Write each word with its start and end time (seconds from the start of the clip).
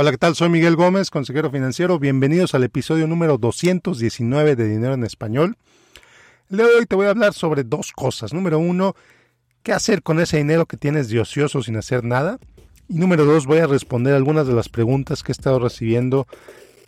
Hola, 0.00 0.12
¿qué 0.12 0.18
tal? 0.18 0.36
Soy 0.36 0.48
Miguel 0.48 0.76
Gómez, 0.76 1.10
consejero 1.10 1.50
financiero. 1.50 1.98
Bienvenidos 1.98 2.54
al 2.54 2.62
episodio 2.62 3.08
número 3.08 3.36
219 3.36 4.54
de 4.54 4.68
Dinero 4.68 4.94
en 4.94 5.02
Español. 5.02 5.56
El 6.48 6.58
día 6.58 6.66
de 6.68 6.74
hoy 6.76 6.86
te 6.86 6.94
voy 6.94 7.06
a 7.06 7.10
hablar 7.10 7.34
sobre 7.34 7.64
dos 7.64 7.90
cosas. 7.90 8.32
Número 8.32 8.60
uno, 8.60 8.94
qué 9.64 9.72
hacer 9.72 10.04
con 10.04 10.20
ese 10.20 10.36
dinero 10.36 10.66
que 10.66 10.76
tienes 10.76 11.08
de 11.08 11.18
ocioso 11.18 11.64
sin 11.64 11.74
hacer 11.74 12.04
nada. 12.04 12.38
Y 12.88 12.94
número 12.94 13.24
dos, 13.24 13.46
voy 13.46 13.58
a 13.58 13.66
responder 13.66 14.14
algunas 14.14 14.46
de 14.46 14.52
las 14.52 14.68
preguntas 14.68 15.24
que 15.24 15.32
he 15.32 15.34
estado 15.34 15.58
recibiendo 15.58 16.28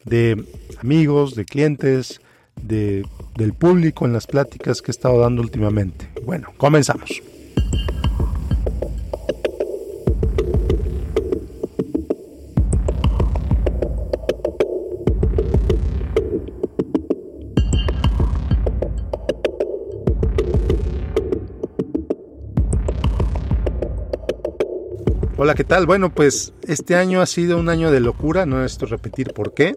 de 0.04 0.44
amigos, 0.80 1.34
de 1.34 1.46
clientes, 1.46 2.20
de, 2.62 3.04
del 3.34 3.54
público 3.54 4.06
en 4.06 4.12
las 4.12 4.28
pláticas 4.28 4.82
que 4.82 4.92
he 4.92 4.94
estado 4.94 5.18
dando 5.18 5.42
últimamente. 5.42 6.08
Bueno, 6.24 6.52
comenzamos. 6.58 7.20
Hola, 25.42 25.54
¿qué 25.54 25.64
tal? 25.64 25.86
Bueno, 25.86 26.14
pues 26.14 26.52
este 26.68 26.96
año 26.96 27.22
ha 27.22 27.26
sido 27.26 27.56
un 27.56 27.70
año 27.70 27.90
de 27.90 28.00
locura, 28.00 28.44
no 28.44 28.60
necesito 28.60 28.84
repetir 28.84 29.32
por 29.32 29.54
qué. 29.54 29.74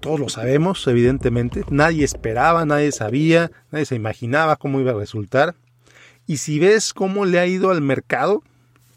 Todos 0.00 0.20
lo 0.20 0.28
sabemos, 0.28 0.86
evidentemente. 0.86 1.64
Nadie 1.70 2.04
esperaba, 2.04 2.66
nadie 2.66 2.92
sabía, 2.92 3.50
nadie 3.70 3.86
se 3.86 3.94
imaginaba 3.94 4.56
cómo 4.56 4.78
iba 4.78 4.90
a 4.90 4.94
resultar. 4.94 5.54
Y 6.26 6.36
si 6.36 6.58
ves 6.58 6.92
cómo 6.92 7.24
le 7.24 7.38
ha 7.38 7.46
ido 7.46 7.70
al 7.70 7.80
mercado 7.80 8.42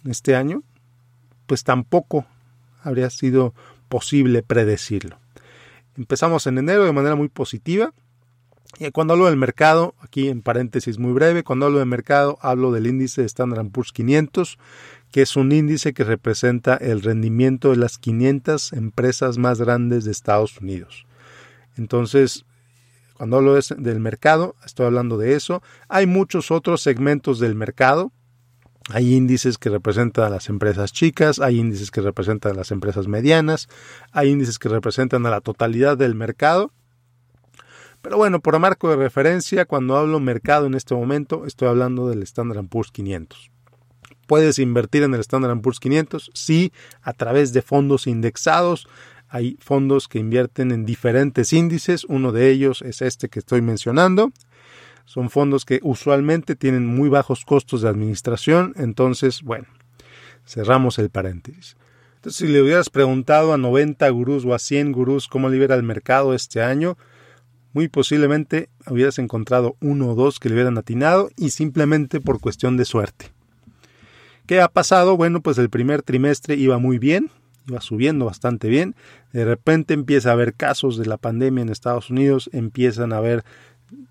este 0.03 0.35
año, 0.35 0.61
pues 1.45 1.63
tampoco 1.63 2.25
habría 2.83 3.09
sido 3.09 3.53
posible 3.87 4.43
predecirlo. 4.43 5.19
Empezamos 5.95 6.47
en 6.47 6.57
enero 6.57 6.83
de 6.83 6.91
manera 6.91 7.15
muy 7.15 7.29
positiva, 7.29 7.93
cuando 8.93 9.13
hablo 9.13 9.25
del 9.25 9.37
mercado, 9.37 9.93
aquí 9.99 10.29
en 10.29 10.41
paréntesis 10.41 10.97
muy 10.97 11.13
breve, 11.13 11.43
cuando 11.43 11.65
hablo 11.67 11.79
del 11.79 11.87
mercado 11.87 12.37
hablo 12.41 12.71
del 12.71 12.87
índice 12.87 13.21
de 13.21 13.27
Standard 13.27 13.69
Poor's 13.69 13.91
500, 13.91 14.57
que 15.11 15.21
es 15.21 15.35
un 15.35 15.51
índice 15.51 15.93
que 15.93 16.03
representa 16.03 16.75
el 16.77 17.01
rendimiento 17.01 17.71
de 17.71 17.77
las 17.77 17.97
500 17.97 18.73
empresas 18.73 19.37
más 19.37 19.59
grandes 19.59 20.05
de 20.05 20.11
Estados 20.11 20.57
Unidos. 20.59 21.05
Entonces, 21.77 22.45
cuando 23.13 23.37
hablo 23.37 23.59
del 23.77 23.99
mercado, 23.99 24.55
estoy 24.65 24.87
hablando 24.87 25.17
de 25.17 25.35
eso. 25.35 25.61
Hay 25.89 26.07
muchos 26.07 26.49
otros 26.49 26.81
segmentos 26.81 27.39
del 27.39 27.55
mercado. 27.55 28.11
Hay 28.89 29.13
índices 29.13 29.57
que 29.57 29.69
representan 29.69 30.25
a 30.25 30.29
las 30.29 30.49
empresas 30.49 30.91
chicas, 30.91 31.39
hay 31.39 31.59
índices 31.59 31.91
que 31.91 32.01
representan 32.01 32.53
a 32.53 32.55
las 32.55 32.71
empresas 32.71 33.07
medianas, 33.07 33.69
hay 34.11 34.29
índices 34.29 34.57
que 34.57 34.69
representan 34.69 35.25
a 35.27 35.29
la 35.29 35.41
totalidad 35.41 35.97
del 35.97 36.15
mercado 36.15 36.71
pero 38.01 38.17
bueno, 38.17 38.39
por 38.39 38.57
marco 38.59 38.89
de 38.89 38.95
referencia, 38.95 39.65
cuando 39.65 39.97
hablo 39.97 40.19
mercado 40.19 40.65
en 40.65 40.73
este 40.73 40.95
momento, 40.95 41.45
estoy 41.45 41.67
hablando 41.67 42.09
del 42.09 42.23
Standard 42.23 42.65
Poor's 42.65 42.91
500. 42.91 43.51
¿Puedes 44.27 44.59
invertir 44.59 45.03
en 45.03 45.13
el 45.13 45.19
Standard 45.19 45.59
Poor's 45.61 45.79
500? 45.79 46.31
Sí, 46.33 46.71
a 47.01 47.13
través 47.13 47.53
de 47.53 47.61
fondos 47.61 48.07
indexados. 48.07 48.87
Hay 49.27 49.57
fondos 49.59 50.07
que 50.07 50.19
invierten 50.19 50.71
en 50.71 50.85
diferentes 50.85 51.53
índices. 51.53 52.05
Uno 52.05 52.31
de 52.31 52.49
ellos 52.49 52.81
es 52.81 53.01
este 53.01 53.29
que 53.29 53.39
estoy 53.39 53.61
mencionando. 53.61 54.31
Son 55.05 55.29
fondos 55.29 55.65
que 55.65 55.79
usualmente 55.83 56.55
tienen 56.55 56.85
muy 56.85 57.09
bajos 57.09 57.45
costos 57.45 57.81
de 57.81 57.89
administración. 57.89 58.73
Entonces, 58.77 59.41
bueno, 59.41 59.67
cerramos 60.45 60.97
el 60.97 61.09
paréntesis. 61.09 61.75
Entonces, 62.15 62.47
si 62.47 62.53
le 62.53 62.61
hubieras 62.61 62.89
preguntado 62.89 63.51
a 63.53 63.57
90 63.57 64.07
gurús 64.09 64.45
o 64.45 64.53
a 64.53 64.59
100 64.59 64.91
gurús 64.91 65.27
cómo 65.27 65.49
libera 65.49 65.75
el 65.75 65.83
mercado 65.83 66.33
este 66.33 66.61
año, 66.61 66.97
muy 67.73 67.87
posiblemente 67.87 68.69
hubieras 68.87 69.19
encontrado 69.19 69.75
uno 69.81 70.09
o 70.09 70.15
dos 70.15 70.39
que 70.39 70.49
le 70.49 70.55
hubieran 70.55 70.77
atinado 70.77 71.29
y 71.37 71.51
simplemente 71.51 72.19
por 72.19 72.39
cuestión 72.39 72.77
de 72.77 72.85
suerte. 72.85 73.31
¿Qué 74.45 74.59
ha 74.59 74.67
pasado? 74.67 75.15
Bueno, 75.15 75.41
pues 75.41 75.57
el 75.57 75.69
primer 75.69 76.01
trimestre 76.01 76.55
iba 76.55 76.77
muy 76.77 76.97
bien, 76.97 77.29
iba 77.67 77.79
subiendo 77.79 78.25
bastante 78.25 78.67
bien. 78.67 78.95
De 79.31 79.45
repente 79.45 79.93
empieza 79.93 80.29
a 80.29 80.33
haber 80.33 80.53
casos 80.53 80.97
de 80.97 81.05
la 81.05 81.17
pandemia 81.17 81.61
en 81.61 81.69
Estados 81.69 82.09
Unidos, 82.09 82.49
empiezan 82.51 83.13
a 83.13 83.17
haber 83.17 83.45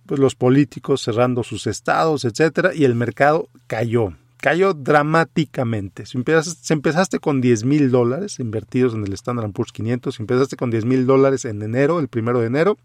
pues, 0.07 0.21
los 0.21 0.35
políticos 0.35 1.03
cerrando 1.03 1.43
sus 1.43 1.67
estados, 1.67 2.25
etcétera, 2.25 2.75
y 2.75 2.85
el 2.85 2.95
mercado 2.95 3.49
cayó. 3.67 4.15
Cayó 4.39 4.73
dramáticamente. 4.73 6.07
Si 6.07 6.17
empezaste, 6.17 6.73
empezaste 6.73 7.19
con 7.19 7.43
10 7.43 7.65
mil 7.65 7.91
dólares 7.91 8.41
invertidos 8.41 8.95
en 8.95 9.05
el 9.05 9.13
Standard 9.13 9.53
Poor's 9.53 9.73
500, 9.73 10.15
si 10.15 10.23
empezaste 10.23 10.57
con 10.57 10.71
10 10.71 10.87
mil 10.87 11.07
dólares 11.07 11.45
en 11.45 11.61
enero, 11.61 12.01
el 12.01 12.09
primero 12.09 12.41
de 12.41 12.47
enero, 12.47 12.79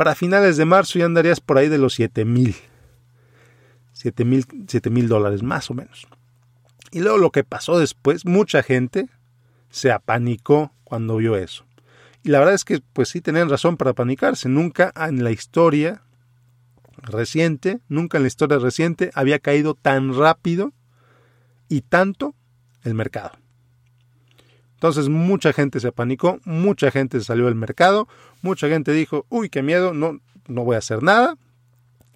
para 0.00 0.14
finales 0.14 0.56
de 0.56 0.64
marzo 0.64 0.98
ya 0.98 1.04
andarías 1.04 1.40
por 1.40 1.58
ahí 1.58 1.68
de 1.68 1.76
los 1.76 1.92
7 1.92 2.24
mil. 2.24 2.56
7 3.92 4.24
mil 4.24 5.08
dólares 5.08 5.42
más 5.42 5.70
o 5.70 5.74
menos. 5.74 6.08
Y 6.90 7.00
luego 7.00 7.18
lo 7.18 7.30
que 7.30 7.44
pasó 7.44 7.78
después, 7.78 8.24
mucha 8.24 8.62
gente 8.62 9.10
se 9.68 9.92
apanicó 9.92 10.72
cuando 10.84 11.18
vio 11.18 11.36
eso. 11.36 11.66
Y 12.22 12.30
la 12.30 12.38
verdad 12.38 12.54
es 12.54 12.64
que 12.64 12.80
pues 12.94 13.10
sí 13.10 13.20
tenían 13.20 13.50
razón 13.50 13.76
para 13.76 13.92
panicarse. 13.92 14.48
Nunca 14.48 14.90
en 14.96 15.22
la 15.22 15.32
historia 15.32 16.00
reciente, 16.96 17.80
nunca 17.90 18.16
en 18.16 18.22
la 18.22 18.28
historia 18.28 18.58
reciente 18.58 19.10
había 19.12 19.38
caído 19.38 19.74
tan 19.74 20.16
rápido 20.16 20.72
y 21.68 21.82
tanto 21.82 22.34
el 22.84 22.94
mercado. 22.94 23.32
Entonces 24.80 25.10
mucha 25.10 25.52
gente 25.52 25.78
se 25.78 25.88
apanicó, 25.88 26.40
mucha 26.46 26.90
gente 26.90 27.20
salió 27.20 27.44
del 27.44 27.54
mercado, 27.54 28.08
mucha 28.40 28.66
gente 28.66 28.94
dijo, 28.94 29.26
uy, 29.28 29.50
qué 29.50 29.62
miedo, 29.62 29.92
no, 29.92 30.20
no 30.48 30.64
voy 30.64 30.76
a 30.76 30.78
hacer 30.78 31.02
nada. 31.02 31.36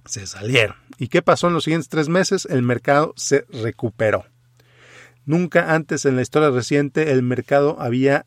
Se 0.06 0.26
salieron. 0.26 0.74
¿Y 0.96 1.08
qué 1.08 1.20
pasó 1.20 1.48
en 1.48 1.52
los 1.52 1.64
siguientes 1.64 1.90
tres 1.90 2.08
meses? 2.08 2.46
El 2.46 2.62
mercado 2.62 3.12
se 3.16 3.44
recuperó. 3.52 4.24
Nunca 5.26 5.74
antes 5.74 6.06
en 6.06 6.16
la 6.16 6.22
historia 6.22 6.48
reciente 6.48 7.12
el 7.12 7.22
mercado 7.22 7.76
había 7.78 8.24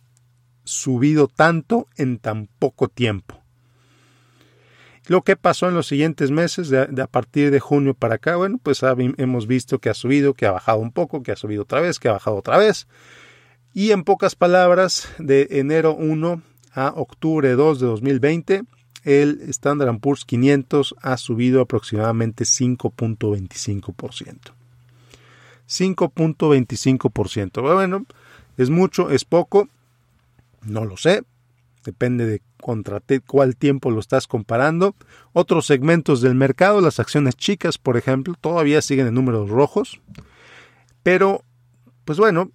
subido 0.66 1.28
tanto 1.28 1.88
en 1.96 2.20
tan 2.20 2.48
poco 2.60 2.90
tiempo. 2.90 3.42
Lo 5.08 5.24
que 5.24 5.36
pasó 5.36 5.68
en 5.68 5.74
los 5.74 5.88
siguientes 5.88 6.30
meses, 6.30 6.70
de, 6.70 7.02
a 7.02 7.08
partir 7.08 7.50
de 7.50 7.60
junio 7.60 7.96
para 7.96 8.16
acá, 8.16 8.36
bueno, 8.36 8.60
pues 8.62 8.82
hemos 8.84 9.48
visto 9.48 9.80
que 9.80 9.90
ha 9.90 9.96
subido, 9.96 10.36
que 10.36 10.46
ha 10.46 10.52
bajado 10.52 10.78
un 10.78 10.92
poco, 10.92 11.24
que 11.24 11.32
ha 11.32 11.36
subido 11.36 11.64
otra 11.64 11.82
vez, 11.82 11.98
que 11.98 12.08
ha 12.08 12.12
bajado 12.12 12.36
otra 12.36 12.60
vez. 12.60 12.88
Y 13.78 13.92
en 13.92 14.04
pocas 14.04 14.34
palabras, 14.34 15.08
de 15.20 15.48
enero 15.52 15.94
1 15.94 16.42
a 16.74 16.94
octubre 16.96 17.52
2 17.52 17.80
de 17.80 17.86
2020, 17.86 18.64
el 19.04 19.42
Standard 19.50 20.00
Poor's 20.00 20.26
500 20.26 20.96
ha 21.00 21.16
subido 21.18 21.62
aproximadamente 21.62 22.44
5.25%. 22.44 24.54
5.25%. 25.70 27.62
Bueno, 27.62 28.08
es 28.58 28.72
mucho, 28.72 29.12
es 29.12 29.26
poco, 29.26 29.70
no 30.64 30.84
lo 30.84 30.98
sé. 30.98 31.22
Depende 31.86 32.26
de 32.26 32.42
contra 32.60 33.00
cuál 33.28 33.56
tiempo 33.56 33.92
lo 33.92 34.00
estás 34.00 34.26
comparando. 34.26 34.96
Otros 35.34 35.68
segmentos 35.68 36.22
del 36.22 36.34
mercado, 36.34 36.82
las 36.82 37.00
acciones 37.00 37.36
chicas, 37.36 37.78
por 37.78 37.96
ejemplo, 37.96 38.34
todavía 38.42 38.82
siguen 38.82 39.06
en 39.06 39.14
números 39.14 39.52
rojos. 39.52 40.02
Pero, 41.04 41.44
pues 42.06 42.18
bueno, 42.18 42.50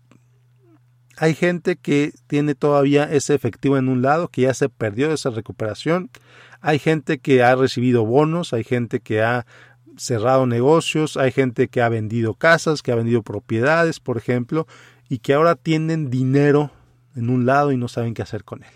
hay 1.16 1.34
gente 1.34 1.76
que 1.76 2.12
tiene 2.26 2.54
todavía 2.54 3.04
ese 3.04 3.34
efectivo 3.34 3.76
en 3.76 3.88
un 3.88 4.02
lado, 4.02 4.28
que 4.28 4.42
ya 4.42 4.54
se 4.54 4.68
perdió 4.68 5.12
esa 5.12 5.30
recuperación. 5.30 6.10
Hay 6.60 6.78
gente 6.78 7.18
que 7.18 7.42
ha 7.42 7.54
recibido 7.54 8.04
bonos, 8.04 8.52
hay 8.52 8.64
gente 8.64 9.00
que 9.00 9.22
ha 9.22 9.46
cerrado 9.96 10.46
negocios, 10.46 11.16
hay 11.16 11.32
gente 11.32 11.68
que 11.68 11.82
ha 11.82 11.88
vendido 11.88 12.34
casas, 12.34 12.82
que 12.82 12.92
ha 12.92 12.96
vendido 12.96 13.22
propiedades, 13.22 14.00
por 14.00 14.16
ejemplo, 14.16 14.66
y 15.08 15.18
que 15.18 15.34
ahora 15.34 15.54
tienen 15.54 16.08
dinero 16.08 16.70
en 17.14 17.28
un 17.28 17.44
lado 17.44 17.72
y 17.72 17.76
no 17.76 17.88
saben 17.88 18.14
qué 18.14 18.22
hacer 18.22 18.44
con 18.44 18.62
él. 18.62 18.70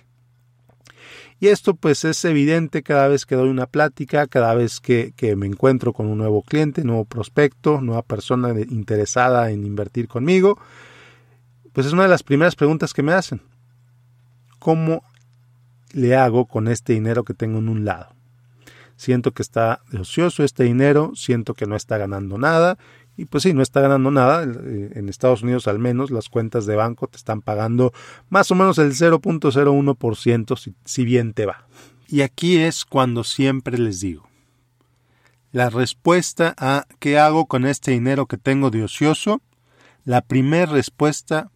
Y 1.39 1.49
esto 1.49 1.75
pues 1.75 2.05
es 2.05 2.25
evidente 2.25 2.83
cada 2.83 3.09
vez 3.09 3.27
que 3.27 3.35
doy 3.35 3.51
una 3.51 3.67
plática, 3.67 4.27
cada 4.27 4.55
vez 4.55 4.81
que, 4.81 5.13
que 5.17 5.37
me 5.37 5.47
encuentro 5.47 5.93
con 5.93 6.07
un 6.07 6.19
nuevo 6.19 6.43
cliente, 6.43 6.83
nuevo 6.83 7.05
prospecto, 7.05 7.81
nueva 7.83 8.03
persona 8.03 8.59
interesada 8.59 9.51
en 9.51 9.67
invertir 9.67 10.09
conmigo 10.09 10.59
pues 11.77 11.89
es 11.89 11.93
una 11.93 12.05
de 12.05 12.09
las 12.09 12.23
primeras 12.23 12.57
preguntas 12.57 12.95
que 12.95 13.03
me 13.03 13.13
hacen. 13.13 13.43
¿Cómo 14.59 15.05
le 15.93 16.17
hago 16.17 16.47
con 16.47 16.69
este 16.69 16.95
dinero 16.95 17.23
que 17.23 17.35
tengo 17.35 17.59
en 17.59 17.69
un 17.69 17.85
lado? 17.85 18.15
Siento 18.97 19.33
que 19.33 19.43
está 19.43 19.83
ocioso 19.93 20.43
este 20.43 20.65
dinero, 20.65 21.13
siento 21.15 21.53
que 21.53 21.67
no 21.67 21.77
está 21.77 21.99
ganando 21.99 22.39
nada. 22.39 22.79
Y 23.19 23.27
pues 23.27 23.43
sí, 23.43 23.53
no 23.53 23.61
está 23.61 23.83
ganando 23.83 24.11
nada. 24.11 24.45
Eh, 24.45 24.93
en 24.95 25.11
Estados 25.11 25.43
Unidos 25.43 25.69
al 25.69 25.79
menos 25.79 26.11
las 26.11 26.31
cuentas 26.31 26.65
de 26.65 26.77
banco 26.77 27.09
te 27.09 27.19
están 27.19 27.43
pagando 27.43 27.93
más 28.31 28.51
o 28.51 28.55
menos 28.55 28.79
el 28.79 28.93
0.01% 28.93 30.57
si, 30.57 30.75
si 30.87 31.05
bien 31.05 31.35
te 31.35 31.45
va. 31.45 31.69
Y 32.09 32.23
aquí 32.23 32.57
es 32.57 32.87
cuando 32.87 33.23
siempre 33.23 33.77
les 33.77 34.01
digo. 34.01 34.27
La 35.53 35.69
respuesta 35.69 36.55
a 36.57 36.87
¿qué 37.01 37.19
hago 37.19 37.45
con 37.45 37.67
este 37.67 37.91
dinero 37.91 38.25
que 38.25 38.39
tengo 38.39 38.71
de 38.71 38.83
ocioso? 38.83 39.43
La 40.07 40.23
primera 40.23 40.73
respuesta 40.73 41.51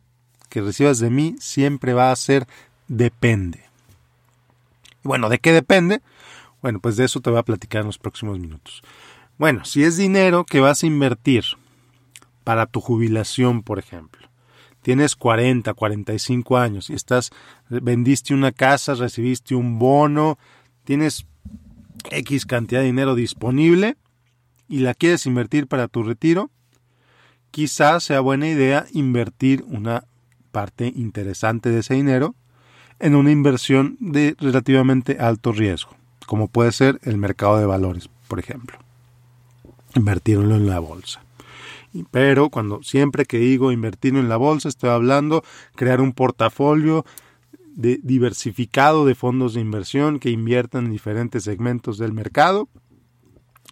que 0.51 0.61
recibas 0.61 0.99
de 0.99 1.09
mí 1.09 1.37
siempre 1.39 1.95
va 1.95 2.13
a 2.13 2.17
ser 2.17 2.47
depende. 2.89 3.65
Bueno, 5.03 5.31
¿de 5.31 5.39
qué 5.39 5.53
depende? 5.53 6.03
Bueno, 6.61 6.81
pues 6.81 6.97
de 6.97 7.05
eso 7.05 7.21
te 7.21 7.31
voy 7.31 7.39
a 7.39 7.45
platicar 7.45 7.81
en 7.81 7.87
los 7.87 7.99
próximos 7.99 8.39
minutos. 8.39 8.83
Bueno, 9.39 9.65
si 9.65 9.83
es 9.85 9.97
dinero 9.97 10.45
que 10.45 10.61
vas 10.61 10.83
a 10.83 10.87
invertir 10.87 11.45
para 12.45 12.67
tu 12.67 12.81
jubilación, 12.81 13.63
por 13.63 13.79
ejemplo, 13.79 14.29
tienes 14.83 15.17
40, 15.17 15.73
45 15.73 16.59
años 16.59 16.91
y 16.91 16.95
estás 16.95 17.31
vendiste 17.69 18.35
una 18.35 18.53
casa, 18.53 18.95
recibiste 18.95 19.55
un 19.55 19.79
bono, 19.79 20.39
tienes 20.85 21.27
X 22.11 22.45
cantidad 22.45 22.81
de 22.81 22.87
dinero 22.87 23.15
disponible 23.15 23.97
y 24.69 24.81
la 24.81 24.95
quieres 24.95 25.25
invertir 25.27 25.67
para 25.67 25.89
tu 25.89 26.03
retiro, 26.03 26.51
quizás 27.51 28.05
sea 28.05 28.21
buena 28.21 28.49
idea 28.49 28.87
invertir 28.93 29.65
una 29.67 30.05
parte 30.51 30.93
interesante 30.95 31.71
de 31.71 31.81
ese 31.81 31.95
dinero 31.95 32.35
en 32.99 33.15
una 33.15 33.31
inversión 33.31 33.97
de 34.01 34.37
relativamente 34.39 35.19
alto 35.19 35.53
riesgo, 35.53 35.97
como 36.27 36.49
puede 36.49 36.73
ser 36.73 37.01
el 37.03 37.17
mercado 37.17 37.59
de 37.59 37.67
valores, 37.67 38.11
por 38.29 38.39
ejemplo. 38.39 38.79
Invertirlo 39.95 40.55
en 40.55 40.67
la 40.67 40.79
bolsa. 40.79 41.23
Pero 42.11 42.51
cuando 42.51 42.83
siempre 42.83 43.25
que 43.25 43.39
digo 43.39 43.73
invertirlo 43.73 44.21
en 44.21 44.29
la 44.29 44.37
bolsa, 44.37 44.69
estoy 44.69 44.91
hablando 44.91 45.43
crear 45.75 46.01
un 46.01 46.13
portafolio 46.13 47.05
de 47.75 47.99
diversificado 48.03 49.05
de 49.07 49.15
fondos 49.15 49.55
de 49.55 49.61
inversión 49.61 50.19
que 50.19 50.31
inviertan 50.31 50.87
en 50.87 50.93
diferentes 50.93 51.45
segmentos 51.45 51.99
del 51.99 52.13
mercado 52.13 52.69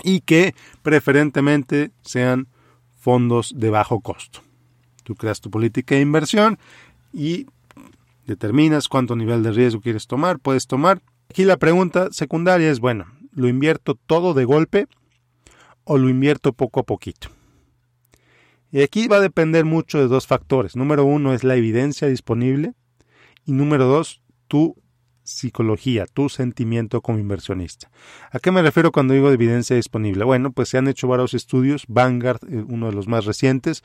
y 0.03 0.21
que 0.21 0.55
preferentemente 0.83 1.91
sean 2.03 2.49
fondos 2.99 3.55
de 3.57 3.71
bajo 3.71 4.01
costo. 4.01 4.41
Tú 5.09 5.15
creas 5.15 5.41
tu 5.41 5.51
política 5.51 5.95
de 5.95 6.03
inversión 6.03 6.59
y 7.15 7.47
determinas 8.27 8.89
cuánto 8.89 9.17
nivel 9.17 9.43
de 9.43 9.53
riesgo 9.53 9.81
quieres 9.81 10.07
tomar, 10.07 10.39
puedes 10.39 10.67
tomar. 10.67 11.01
Aquí 11.31 11.45
la 11.45 11.57
pregunta 11.57 12.09
secundaria 12.11 12.71
es, 12.71 12.79
bueno, 12.79 13.07
¿lo 13.33 13.49
invierto 13.49 13.95
todo 13.95 14.35
de 14.35 14.45
golpe 14.45 14.87
o 15.85 15.97
lo 15.97 16.11
invierto 16.11 16.53
poco 16.53 16.81
a 16.81 16.83
poquito? 16.83 17.31
Y 18.71 18.83
aquí 18.83 19.09
va 19.09 19.17
a 19.17 19.21
depender 19.21 19.65
mucho 19.65 19.97
de 19.97 20.09
dos 20.09 20.27
factores. 20.27 20.77
Número 20.77 21.07
uno 21.07 21.33
es 21.33 21.43
la 21.43 21.57
evidencia 21.57 22.07
disponible 22.07 22.75
y 23.47 23.53
número 23.53 23.87
dos, 23.87 24.21
tu 24.47 24.77
psicología, 25.29 26.07
tu 26.07 26.29
sentimiento 26.29 27.03
como 27.03 27.19
inversionista. 27.19 27.91
¿A 28.31 28.39
qué 28.39 28.51
me 28.51 28.63
refiero 28.63 28.93
cuando 28.93 29.15
digo 29.15 29.31
evidencia 29.31 29.77
disponible? 29.77 30.25
Bueno, 30.25 30.53
pues 30.53 30.71
se 30.71 30.79
han 30.79 30.89
hecho 30.89 31.07
varios 31.07 31.35
estudios, 31.35 31.85
Vanguard, 31.87 32.41
eh, 32.49 32.65
uno 32.67 32.87
de 32.87 32.95
los 32.95 33.09
más 33.09 33.27
recientes, 33.27 33.85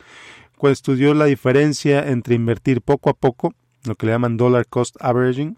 estudió 0.72 1.14
la 1.14 1.26
diferencia 1.26 2.10
entre 2.10 2.36
invertir 2.36 2.82
poco 2.82 3.10
a 3.10 3.14
poco, 3.14 3.54
lo 3.84 3.96
que 3.96 4.06
le 4.06 4.12
llaman 4.14 4.38
dollar 4.38 4.68
cost 4.68 4.96
averaging, 5.00 5.58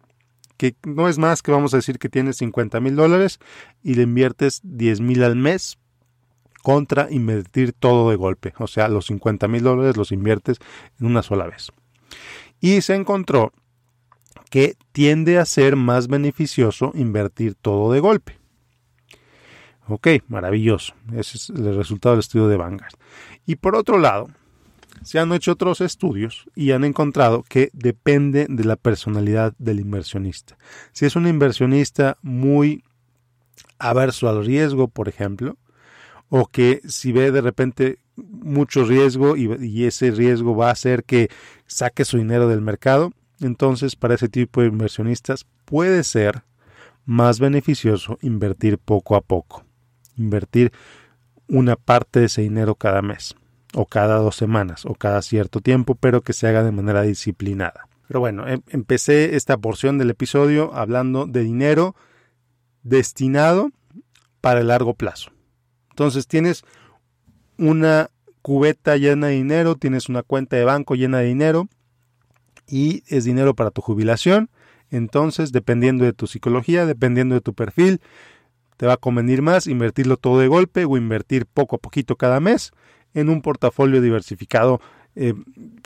que 0.58 0.76
no 0.86 1.08
es 1.08 1.18
más 1.18 1.42
que 1.42 1.52
vamos 1.52 1.74
a 1.74 1.78
decir 1.78 2.00
que 2.00 2.10
tienes 2.10 2.38
50 2.38 2.80
mil 2.80 2.96
dólares 2.96 3.40
y 3.84 3.96
le 3.96 4.04
inviertes 4.04 4.62
10 4.64 5.02
mil 5.02 5.24
al 5.24 5.36
mes 5.36 5.78
contra 6.64 7.12
invertir 7.12 7.74
todo 7.74 8.10
de 8.10 8.16
golpe. 8.16 8.54
O 8.58 8.68
sea, 8.68 8.88
los 8.88 9.06
50 9.08 9.48
mil 9.48 9.64
dólares 9.64 9.98
los 9.98 10.12
inviertes 10.12 10.58
en 11.00 11.08
una 11.08 11.22
sola 11.22 11.46
vez. 11.46 11.72
Y 12.60 12.82
se 12.82 12.96
encontró 12.96 13.54
que 14.50 14.76
tiende 14.92 15.38
a 15.38 15.46
ser 15.46 15.76
más 15.76 16.08
beneficioso 16.08 16.92
invertir 16.96 17.56
todo 17.56 17.92
de 17.92 18.00
golpe. 18.00 18.40
Ok, 19.88 20.08
maravilloso. 20.28 20.96
Ese 21.14 21.38
es 21.38 21.50
el 21.50 21.76
resultado 21.76 22.16
del 22.16 22.22
estudio 22.22 22.48
de 22.48 22.58
Vanguard. 22.58 22.96
Y 23.46 23.58
por 23.58 23.76
otro 23.76 24.00
lado, 24.00 24.30
se 25.04 25.20
han 25.20 25.32
hecho 25.34 25.52
otros 25.52 25.82
estudios 25.82 26.46
y 26.56 26.72
han 26.72 26.84
encontrado 26.84 27.44
que 27.48 27.70
depende 27.74 28.48
de 28.50 28.64
la 28.64 28.76
personalidad 28.76 29.54
del 29.58 29.80
inversionista. 29.80 30.58
Si 30.94 31.06
es 31.06 31.16
un 31.16 31.28
inversionista 31.28 32.18
muy 32.22 32.84
averso 33.78 34.30
al 34.30 34.46
riesgo, 34.46 34.88
por 34.88 35.10
ejemplo, 35.10 35.58
o 36.30 36.48
que 36.48 36.82
si 36.88 37.12
ve 37.12 37.32
de 37.32 37.42
repente 37.42 38.00
mucho 38.16 38.86
riesgo 38.86 39.36
y, 39.36 39.86
ese 39.86 40.12
riesgo 40.12 40.56
va 40.56 40.70
a 40.70 40.74
hacer 40.74 41.04
que 41.04 41.30
saque 41.68 42.06
su 42.06 42.18
dinero 42.18 42.48
del 42.48 42.62
mercado, 42.62 43.12
entonces, 43.42 43.96
para 43.96 44.16
ese 44.16 44.30
tipo 44.30 44.62
de 44.62 44.68
inversionistas 44.68 45.46
puede 45.66 46.04
ser 46.04 46.44
más 47.06 47.40
beneficioso 47.40 48.18
invertir 48.22 48.78
poco 48.78 49.16
a 49.16 49.22
poco, 49.22 49.66
invertir 50.16 50.72
una 51.48 51.76
parte 51.76 52.22
de 52.22 52.26
ese 52.28 52.42
dinero 52.42 52.76
cada 52.76 53.02
mes, 53.02 53.36
o 53.76 53.86
cada 53.86 54.18
dos 54.18 54.36
semanas, 54.36 54.86
o 54.86 54.96
cada 54.96 55.22
cierto 55.22 55.60
tiempo, 55.60 55.96
pero 55.96 56.22
que 56.22 56.34
se 56.34 56.48
haga 56.48 56.64
de 56.64 56.72
manera 56.72 57.02
disciplinada. 57.02 57.88
Pero 58.08 58.22
bueno, 58.22 58.48
em, 58.48 58.62
empecé 58.70 59.36
esta 59.36 59.58
porción 59.58 59.98
del 59.98 60.12
episodio 60.12 60.74
hablando 60.74 61.26
de 61.26 61.44
dinero 61.44 61.96
destinado 62.84 63.72
para 64.40 64.62
el 64.62 64.68
largo 64.68 64.94
plazo. 64.94 65.32
Entonces 65.90 66.28
tienes 66.28 66.64
una 67.58 68.10
cubeta 68.42 68.96
llena 68.96 69.28
de 69.28 69.34
dinero, 69.34 69.76
tienes 69.76 70.08
una 70.08 70.24
cuenta 70.24 70.56
de 70.56 70.64
banco 70.64 70.96
llena 70.96 71.20
de 71.20 71.26
dinero, 71.26 71.68
y 72.68 73.04
es 73.08 73.26
dinero 73.26 73.56
para 73.56 73.72
tu 73.72 73.82
jubilación. 73.82 74.50
Entonces, 74.90 75.52
dependiendo 75.52 76.06
de 76.06 76.14
tu 76.14 76.28
psicología, 76.28 76.86
dependiendo 76.86 77.36
de 77.36 77.42
tu 77.42 77.54
perfil, 77.54 78.02
te 78.78 78.86
va 78.86 78.94
a 78.94 78.98
convenir 78.98 79.42
más 79.42 79.68
invertirlo 79.68 80.18
todo 80.18 80.40
de 80.40 80.48
golpe 80.48 80.86
o 80.86 80.98
invertir 80.98 81.46
poco 81.46 81.76
a 81.76 81.80
poquito 81.80 82.16
cada 82.16 82.40
mes 82.40 82.72
en 83.16 83.30
un 83.30 83.42
portafolio 83.42 84.02
diversificado 84.02 84.80
eh, 85.16 85.34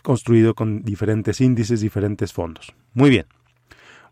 construido 0.04 0.56
con 0.56 0.82
diferentes 0.84 1.40
índices, 1.40 1.80
diferentes 1.80 2.34
fondos. 2.34 2.74
Muy 2.94 3.10
bien. 3.10 3.28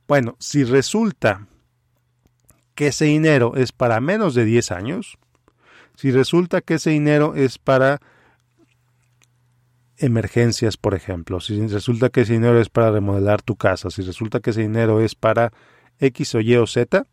Bueno, 0.07 0.37
si 0.39 0.63
resulta 0.63 1.47
que 2.75 2.87
ese 2.87 3.05
dinero 3.05 3.55
es 3.55 3.71
para 3.71 3.99
menos 3.99 4.35
de 4.35 4.45
10 4.45 4.71
años, 4.71 5.17
si 5.95 6.11
resulta 6.11 6.61
que 6.61 6.75
ese 6.75 6.91
dinero 6.91 7.33
es 7.35 7.57
para 7.57 7.99
emergencias, 9.97 10.77
por 10.77 10.93
ejemplo, 10.93 11.39
si 11.39 11.65
resulta 11.67 12.09
que 12.09 12.21
ese 12.21 12.33
dinero 12.33 12.61
es 12.61 12.69
para 12.69 12.91
remodelar 12.91 13.41
tu 13.41 13.55
casa, 13.55 13.89
si 13.89 14.03
resulta 14.03 14.39
que 14.39 14.51
ese 14.51 14.61
dinero 14.61 15.01
es 15.01 15.15
para 15.15 15.51
X 15.99 16.35
o 16.35 16.39
Y 16.39 16.55
o 16.55 16.67
Z, 16.67 17.07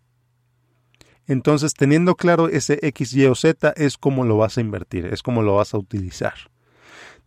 entonces 1.26 1.74
teniendo 1.74 2.14
claro 2.14 2.48
ese 2.48 2.78
X, 2.82 3.14
Y 3.14 3.26
o 3.26 3.34
Z 3.34 3.72
es 3.76 3.96
como 3.96 4.24
lo 4.24 4.36
vas 4.36 4.58
a 4.58 4.60
invertir, 4.60 5.06
es 5.06 5.22
como 5.22 5.42
lo 5.42 5.56
vas 5.56 5.74
a 5.74 5.78
utilizar. 5.78 6.34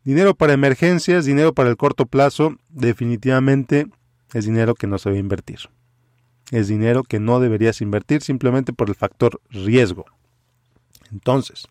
Dinero 0.03 0.35
para 0.35 0.53
emergencias, 0.53 1.25
dinero 1.25 1.53
para 1.53 1.69
el 1.69 1.77
corto 1.77 2.05
plazo, 2.05 2.55
definitivamente 2.69 3.87
es 4.33 4.45
dinero 4.45 4.75
que 4.75 4.87
no 4.87 4.97
se 4.97 5.09
debe 5.09 5.19
invertir. 5.19 5.59
Es 6.51 6.67
dinero 6.67 7.03
que 7.03 7.19
no 7.19 7.39
deberías 7.39 7.81
invertir 7.81 8.21
simplemente 8.21 8.71
por 8.71 8.87
el 8.89 8.95
factor 8.95 9.41
riesgo. 9.49 10.05
Entonces, 11.11 11.67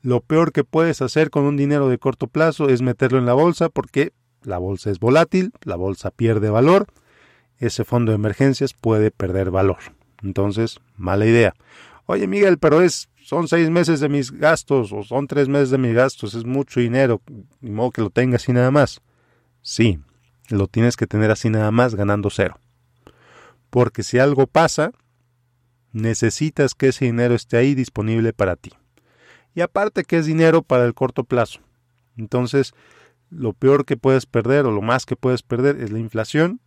lo 0.00 0.20
peor 0.20 0.52
que 0.52 0.64
puedes 0.64 1.02
hacer 1.02 1.30
con 1.30 1.44
un 1.44 1.56
dinero 1.56 1.88
de 1.88 1.98
corto 1.98 2.26
plazo 2.26 2.68
es 2.68 2.82
meterlo 2.82 3.18
en 3.18 3.26
la 3.26 3.34
bolsa 3.34 3.68
porque 3.68 4.12
la 4.42 4.58
bolsa 4.58 4.90
es 4.90 4.98
volátil, 4.98 5.52
la 5.62 5.76
bolsa 5.76 6.10
pierde 6.10 6.50
valor, 6.50 6.86
ese 7.58 7.84
fondo 7.84 8.12
de 8.12 8.16
emergencias 8.16 8.74
puede 8.74 9.10
perder 9.10 9.50
valor. 9.50 9.78
Entonces, 10.22 10.80
mala 10.96 11.26
idea. 11.26 11.54
Oye 12.06 12.26
Miguel, 12.26 12.58
pero 12.58 12.82
es, 12.82 13.08
son 13.22 13.48
seis 13.48 13.70
meses 13.70 14.00
de 14.00 14.08
mis 14.08 14.30
gastos 14.30 14.92
o 14.92 15.02
son 15.02 15.26
tres 15.26 15.48
meses 15.48 15.70
de 15.70 15.78
mis 15.78 15.94
gastos, 15.94 16.34
es 16.34 16.44
mucho 16.44 16.80
dinero, 16.80 17.20
ni 17.60 17.70
modo 17.70 17.90
que 17.90 18.02
lo 18.02 18.10
tengas 18.10 18.42
así 18.42 18.52
nada 18.52 18.70
más. 18.70 19.00
Sí, 19.62 20.00
lo 20.48 20.66
tienes 20.66 20.96
que 20.96 21.06
tener 21.06 21.30
así 21.30 21.48
nada 21.48 21.70
más 21.70 21.94
ganando 21.94 22.30
cero. 22.30 22.58
Porque 23.70 24.02
si 24.02 24.18
algo 24.18 24.46
pasa, 24.46 24.92
necesitas 25.92 26.74
que 26.74 26.88
ese 26.88 27.06
dinero 27.06 27.34
esté 27.34 27.56
ahí 27.56 27.74
disponible 27.74 28.32
para 28.32 28.56
ti 28.56 28.72
y 29.54 29.60
aparte 29.60 30.04
que 30.04 30.16
es 30.16 30.26
dinero 30.26 30.62
para 30.62 30.84
el 30.84 30.94
corto 30.94 31.24
plazo. 31.24 31.60
Entonces, 32.16 32.74
lo 33.30 33.52
peor 33.52 33.84
que 33.84 33.96
puedes 33.96 34.26
perder 34.26 34.66
o 34.66 34.70
lo 34.70 34.82
más 34.82 35.06
que 35.06 35.16
puedes 35.16 35.42
perder 35.42 35.80
es 35.80 35.90
la 35.90 35.98
inflación 35.98 36.60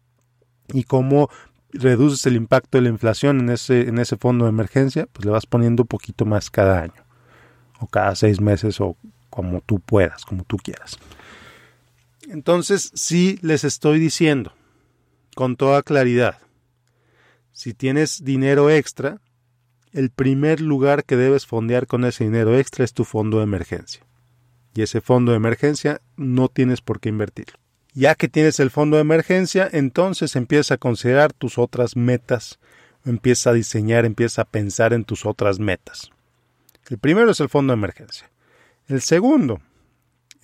y 0.73 0.83
cómo 0.83 1.29
reduces 1.77 2.25
el 2.25 2.35
impacto 2.35 2.77
de 2.77 2.83
la 2.83 2.89
inflación 2.89 3.39
en 3.39 3.49
ese, 3.49 3.87
en 3.87 3.99
ese 3.99 4.17
fondo 4.17 4.45
de 4.45 4.49
emergencia, 4.49 5.07
pues 5.11 5.25
le 5.25 5.31
vas 5.31 5.45
poniendo 5.45 5.83
un 5.83 5.87
poquito 5.87 6.25
más 6.25 6.49
cada 6.49 6.81
año 6.81 7.05
o 7.79 7.87
cada 7.87 8.15
seis 8.15 8.41
meses 8.41 8.79
o 8.81 8.97
como 9.29 9.61
tú 9.61 9.79
puedas, 9.79 10.25
como 10.25 10.43
tú 10.43 10.57
quieras. 10.57 10.97
Entonces, 12.27 12.91
sí 12.95 13.37
les 13.41 13.63
estoy 13.63 13.99
diciendo 13.99 14.53
con 15.35 15.57
toda 15.57 15.83
claridad, 15.83 16.39
si 17.51 17.73
tienes 17.73 18.23
dinero 18.23 18.69
extra, 18.69 19.21
el 19.91 20.09
primer 20.09 20.59
lugar 20.61 21.05
que 21.05 21.15
debes 21.15 21.45
fondear 21.45 21.87
con 21.87 22.03
ese 22.03 22.23
dinero 22.25 22.57
extra 22.57 22.83
es 22.83 22.93
tu 22.93 23.05
fondo 23.05 23.37
de 23.37 23.43
emergencia. 23.43 24.05
Y 24.73 24.81
ese 24.81 24.99
fondo 24.99 25.31
de 25.31 25.37
emergencia 25.37 26.01
no 26.17 26.49
tienes 26.49 26.81
por 26.81 26.99
qué 26.99 27.09
invertirlo. 27.09 27.57
Ya 27.95 28.13
que 28.15 28.27
tienes 28.27 28.59
el 28.59 28.71
fondo 28.71 28.97
de 28.97 29.01
emergencia, 29.01 29.69
entonces 29.71 30.35
empieza 30.35 30.73
a 30.73 30.77
considerar 30.77 31.31
tus 31.31 31.57
otras 31.57 31.95
metas, 31.95 32.59
empieza 33.05 33.51
a 33.51 33.53
diseñar, 33.53 34.03
empieza 34.03 34.41
a 34.41 34.45
pensar 34.45 34.91
en 34.91 35.05
tus 35.05 35.25
otras 35.25 35.59
metas. 35.59 36.11
El 36.89 36.97
primero 36.97 37.31
es 37.31 37.39
el 37.39 37.47
fondo 37.47 37.71
de 37.71 37.77
emergencia. 37.77 38.29
El 38.87 38.99
segundo 38.99 39.61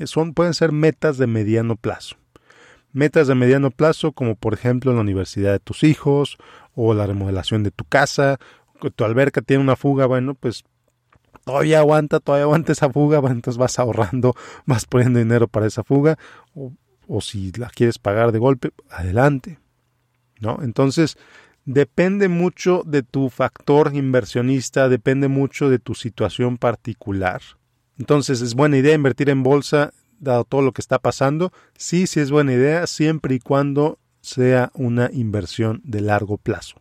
son, 0.06 0.34
pueden 0.34 0.54
ser 0.54 0.72
metas 0.72 1.18
de 1.18 1.28
mediano 1.28 1.76
plazo. 1.76 2.16
Metas 2.94 3.28
de 3.28 3.36
mediano 3.36 3.70
plazo, 3.70 4.14
como 4.14 4.36
por 4.36 4.54
ejemplo 4.54 4.94
la 4.94 5.02
universidad 5.02 5.52
de 5.52 5.60
tus 5.60 5.84
hijos 5.84 6.38
o 6.74 6.94
la 6.94 7.06
remodelación 7.06 7.64
de 7.64 7.72
tu 7.72 7.84
casa, 7.84 8.40
tu 8.96 9.04
alberca 9.04 9.42
tiene 9.42 9.62
una 9.62 9.76
fuga, 9.76 10.06
bueno, 10.06 10.36
pues 10.36 10.64
todavía 11.44 11.80
aguanta, 11.80 12.22
todavía 12.22 12.44
aguanta 12.44 12.72
esa 12.72 12.90
fuga, 12.90 13.20
entonces 13.30 13.58
vas 13.58 13.78
ahorrando, 13.78 14.36
vas 14.66 14.86
poniendo 14.86 15.20
dinero 15.20 15.50
para 15.50 15.68
esa 15.68 15.84
fuga, 15.84 16.18
o, 16.56 16.72
o 17.08 17.22
si 17.22 17.52
la 17.54 17.70
quieres 17.70 18.00
pagar 18.00 18.32
de 18.32 18.40
golpe, 18.40 18.72
adelante. 18.90 19.60
¿No? 20.40 20.60
Entonces, 20.64 21.18
depende 21.66 22.28
mucho 22.28 22.84
de 22.86 23.04
tu 23.04 23.30
factor 23.30 23.92
inversionista, 23.94 24.90
depende 24.90 25.28
mucho 25.28 25.70
de 25.70 25.80
tu 25.80 25.94
situación 25.94 26.58
particular. 26.58 27.42
Entonces, 28.00 28.42
¿es 28.42 28.56
buena 28.56 28.78
idea 28.78 28.96
invertir 28.96 29.30
en 29.30 29.44
bolsa 29.44 29.94
dado 30.20 30.44
todo 30.44 30.62
lo 30.62 30.72
que 30.72 30.82
está 30.82 31.00
pasando? 31.00 31.52
Sí, 31.78 32.08
sí 32.08 32.20
es 32.20 32.32
buena 32.32 32.54
idea, 32.54 32.88
siempre 32.88 33.36
y 33.36 33.40
cuando 33.40 34.00
sea 34.22 34.72
una 34.74 35.10
inversión 35.12 35.82
de 35.84 36.02
largo 36.02 36.38
plazo. 36.38 36.76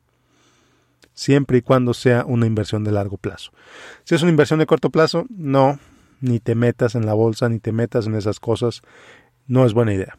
Siempre 1.13 1.59
y 1.59 1.63
cuando 1.63 1.93
sea 1.93 2.25
una 2.25 2.47
inversión 2.47 2.85
de 2.85 2.93
largo 2.93 3.19
plazo. 3.19 3.53
Si 4.05 4.15
es 4.15 4.23
una 4.23 4.31
inversión 4.31 4.59
de 4.59 4.67
corto 4.67 4.91
plazo, 4.91 5.27
no, 5.29 5.79
ni 6.21 6.39
te 6.41 6.55
metas 6.55 6.95
en 6.95 7.05
la 7.05 7.15
bolsa, 7.15 7.49
ni 7.49 7.59
te 7.59 7.73
metas 7.73 8.07
en 8.07 8.15
esas 8.15 8.41
cosas, 8.41 8.83
no 9.51 9.67
es 9.67 9.75
buena 9.75 9.93
idea. 9.93 10.17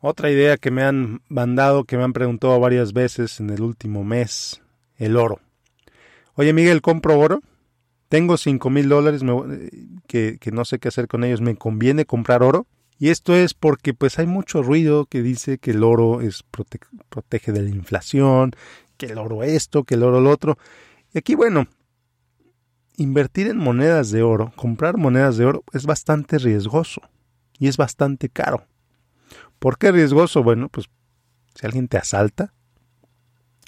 Otra 0.00 0.30
idea 0.30 0.56
que 0.58 0.70
me 0.70 0.84
han 0.84 1.22
mandado, 1.28 1.82
que 1.82 1.96
me 1.96 2.04
han 2.04 2.12
preguntado 2.12 2.58
varias 2.60 2.92
veces 2.92 3.40
en 3.40 3.50
el 3.50 3.62
último 3.62 4.04
mes, 4.04 4.62
el 4.96 5.16
oro. 5.16 5.40
Oye 6.34 6.52
Miguel, 6.52 6.82
¿compro 6.82 7.18
oro? 7.18 7.40
Tengo 8.08 8.36
cinco 8.36 8.70
mil 8.70 8.88
dólares 8.88 9.22
que, 10.06 10.38
que, 10.38 10.52
no 10.52 10.64
sé 10.64 10.78
qué 10.78 10.86
hacer 10.86 11.08
con 11.08 11.24
ellos. 11.24 11.40
¿Me 11.40 11.56
conviene 11.56 12.04
comprar 12.04 12.44
oro? 12.44 12.68
Y 12.96 13.08
esto 13.08 13.34
es 13.34 13.54
porque 13.54 13.92
pues 13.92 14.20
hay 14.20 14.26
mucho 14.26 14.62
ruido 14.62 15.06
que 15.06 15.20
dice 15.20 15.58
que 15.58 15.72
el 15.72 15.82
oro 15.82 16.20
es 16.20 16.44
protege 16.44 17.50
de 17.50 17.62
la 17.62 17.70
inflación, 17.70 18.52
que 18.96 19.06
el 19.06 19.18
oro 19.18 19.42
esto, 19.42 19.82
que 19.82 19.94
el 19.94 20.04
oro 20.04 20.20
lo 20.20 20.30
otro. 20.30 20.58
Y 21.12 21.18
aquí, 21.18 21.34
bueno, 21.34 21.66
invertir 22.96 23.48
en 23.48 23.58
monedas 23.58 24.12
de 24.12 24.22
oro, 24.22 24.52
comprar 24.54 24.96
monedas 24.96 25.36
de 25.38 25.46
oro 25.46 25.64
es 25.72 25.86
bastante 25.86 26.38
riesgoso 26.38 27.02
y 27.58 27.68
es 27.68 27.76
bastante 27.76 28.28
caro. 28.28 28.66
¿Por 29.58 29.78
qué 29.78 29.92
riesgoso? 29.92 30.42
Bueno, 30.42 30.68
pues 30.68 30.88
si 31.54 31.66
alguien 31.66 31.88
te 31.88 31.96
asalta 31.96 32.52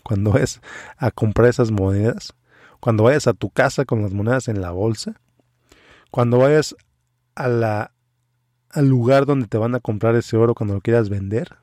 cuando 0.05 0.37
es 0.39 0.61
a 0.97 1.11
comprar 1.11 1.49
esas 1.49 1.71
monedas, 1.71 2.35
cuando 2.81 3.05
vayas 3.05 3.27
a 3.27 3.35
tu 3.35 3.51
casa 3.51 3.85
con 3.85 4.03
las 4.03 4.13
monedas 4.13 4.49
en 4.49 4.61
la 4.61 4.71
bolsa, 4.71 5.21
cuando 6.11 6.39
vayas 6.39 6.77
a 7.35 7.49
la, 7.49 7.93
al 8.71 8.89
lugar 8.89 9.27
donde 9.27 9.47
te 9.47 9.59
van 9.59 9.75
a 9.75 9.81
comprar 9.81 10.15
ese 10.17 10.37
oro 10.37 10.55
cuando 10.55 10.75
lo 10.75 10.81
quieras 10.81 11.09
vender, 11.09 11.57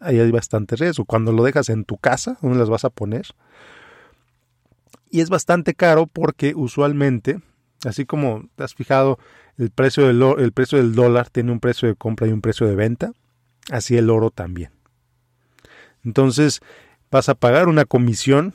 ahí 0.00 0.18
hay 0.18 0.30
bastante 0.30 0.76
riesgo. 0.76 1.04
Cuando 1.04 1.32
lo 1.32 1.44
dejas 1.44 1.68
en 1.68 1.84
tu 1.84 1.96
casa, 1.96 2.38
¿dónde 2.42 2.58
las 2.58 2.70
vas 2.70 2.84
a 2.84 2.90
poner? 2.90 3.26
Y 5.10 5.20
es 5.20 5.30
bastante 5.30 5.74
caro 5.74 6.06
porque 6.06 6.54
usualmente, 6.54 7.40
así 7.84 8.04
como 8.04 8.48
te 8.56 8.64
has 8.64 8.74
fijado, 8.74 9.18
el 9.58 9.70
precio 9.70 10.06
del, 10.06 10.22
el 10.38 10.52
precio 10.52 10.78
del 10.78 10.94
dólar 10.94 11.30
tiene 11.30 11.52
un 11.52 11.60
precio 11.60 11.88
de 11.88 11.94
compra 11.94 12.26
y 12.26 12.32
un 12.32 12.40
precio 12.40 12.66
de 12.66 12.74
venta, 12.74 13.12
así 13.70 13.96
el 13.96 14.10
oro 14.10 14.30
también. 14.30 14.70
Entonces 16.04 16.60
vas 17.10 17.28
a 17.28 17.34
pagar 17.34 17.68
una 17.68 17.84
comisión 17.84 18.54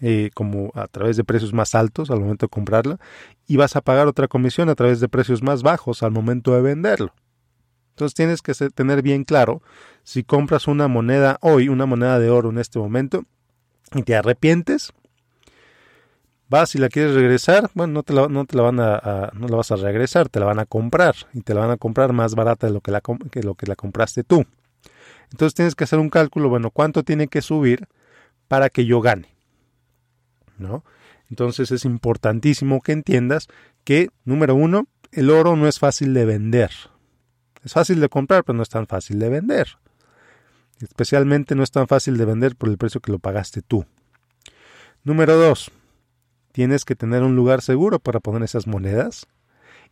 eh, 0.00 0.30
como 0.34 0.72
a 0.74 0.88
través 0.88 1.16
de 1.16 1.24
precios 1.24 1.54
más 1.54 1.74
altos 1.74 2.10
al 2.10 2.20
momento 2.20 2.46
de 2.46 2.50
comprarla 2.50 2.98
y 3.46 3.56
vas 3.56 3.76
a 3.76 3.80
pagar 3.80 4.06
otra 4.06 4.28
comisión 4.28 4.68
a 4.68 4.74
través 4.74 5.00
de 5.00 5.08
precios 5.08 5.42
más 5.42 5.62
bajos 5.62 6.02
al 6.02 6.10
momento 6.10 6.54
de 6.54 6.60
venderlo. 6.60 7.14
Entonces 7.90 8.14
tienes 8.14 8.42
que 8.42 8.52
tener 8.70 9.00
bien 9.00 9.24
claro 9.24 9.62
si 10.02 10.22
compras 10.22 10.68
una 10.68 10.86
moneda 10.86 11.38
hoy, 11.40 11.70
una 11.70 11.86
moneda 11.86 12.18
de 12.18 12.28
oro 12.28 12.50
en 12.50 12.58
este 12.58 12.78
momento 12.78 13.24
y 13.94 14.02
te 14.02 14.14
arrepientes, 14.14 14.92
vas 16.48 16.74
y 16.74 16.78
la 16.78 16.88
quieres 16.88 17.14
regresar, 17.14 17.70
bueno, 17.74 17.94
no 17.94 18.02
te 18.02 18.12
la, 18.12 18.28
no 18.28 18.44
te 18.44 18.56
la 18.56 18.62
van 18.62 18.80
a, 18.80 19.30
no 19.34 19.48
la 19.48 19.56
vas 19.56 19.70
a 19.72 19.76
regresar, 19.76 20.28
te 20.28 20.40
la 20.40 20.46
van 20.46 20.58
a 20.58 20.66
comprar 20.66 21.14
y 21.32 21.40
te 21.40 21.54
la 21.54 21.60
van 21.60 21.70
a 21.70 21.76
comprar 21.76 22.12
más 22.12 22.34
barata 22.34 22.66
de 22.66 22.72
lo 22.72 22.80
que 22.80 22.90
la, 22.90 23.00
que 23.30 23.42
lo 23.42 23.54
que 23.54 23.66
la 23.66 23.76
compraste 23.76 24.22
tú. 24.24 24.44
Entonces 25.32 25.54
tienes 25.54 25.74
que 25.74 25.84
hacer 25.84 25.98
un 25.98 26.10
cálculo, 26.10 26.48
bueno, 26.48 26.70
¿cuánto 26.70 27.02
tiene 27.02 27.28
que 27.28 27.42
subir 27.42 27.88
para 28.48 28.70
que 28.70 28.84
yo 28.86 29.00
gane? 29.00 29.34
¿No? 30.58 30.84
Entonces 31.28 31.72
es 31.72 31.84
importantísimo 31.84 32.80
que 32.80 32.92
entiendas 32.92 33.48
que, 33.84 34.10
número 34.24 34.54
uno, 34.54 34.86
el 35.12 35.30
oro 35.30 35.56
no 35.56 35.66
es 35.66 35.78
fácil 35.78 36.14
de 36.14 36.24
vender. 36.24 36.70
Es 37.64 37.72
fácil 37.72 38.00
de 38.00 38.08
comprar, 38.08 38.44
pero 38.44 38.56
no 38.56 38.62
es 38.62 38.68
tan 38.68 38.86
fácil 38.86 39.18
de 39.18 39.28
vender. 39.28 39.78
Especialmente 40.80 41.54
no 41.54 41.62
es 41.62 41.70
tan 41.70 41.88
fácil 41.88 42.16
de 42.16 42.24
vender 42.24 42.54
por 42.54 42.68
el 42.68 42.78
precio 42.78 43.00
que 43.00 43.10
lo 43.10 43.18
pagaste 43.18 43.62
tú. 43.62 43.86
Número 45.02 45.36
dos, 45.36 45.70
tienes 46.56 46.86
que 46.86 46.96
tener 46.96 47.22
un 47.22 47.36
lugar 47.36 47.60
seguro 47.60 47.98
para 47.98 48.18
poner 48.18 48.42
esas 48.42 48.66
monedas. 48.66 49.26